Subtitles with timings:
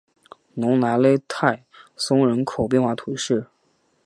[0.55, 1.63] 隆莱勒泰
[1.95, 3.45] 松人口变化图示